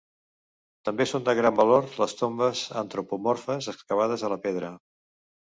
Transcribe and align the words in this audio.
També 0.87 1.05
són 1.09 1.27
de 1.27 1.35
gran 1.39 1.55
valor 1.59 1.85
les 2.05 2.15
tombes 2.23 2.63
antropomorfes 2.83 3.71
excavades 3.75 4.27
a 4.31 4.35
la 4.35 4.41
pedra. 4.49 4.75